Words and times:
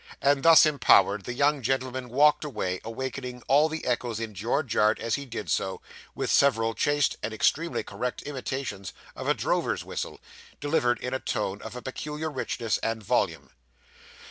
And 0.19 0.41
thus 0.41 0.65
empowered, 0.65 1.25
the 1.25 1.33
young 1.35 1.61
gentleman 1.61 2.09
walked 2.09 2.43
away, 2.43 2.81
awakening 2.83 3.43
all 3.47 3.69
the 3.69 3.85
echoes 3.85 4.19
in 4.19 4.33
George 4.33 4.73
Yard 4.73 4.97
as 4.99 5.13
he 5.13 5.27
did 5.27 5.47
so, 5.51 5.79
with 6.15 6.31
several 6.31 6.73
chaste 6.73 7.17
and 7.21 7.35
extremely 7.35 7.83
correct 7.83 8.23
imitations 8.23 8.93
of 9.15 9.27
a 9.27 9.35
drover's 9.35 9.85
whistle, 9.85 10.19
delivered 10.59 10.97
in 11.01 11.13
a 11.13 11.19
tone 11.19 11.61
of 11.61 11.79
peculiar 11.83 12.31
richness 12.31 12.79
and 12.79 13.03
volume. 13.03 13.51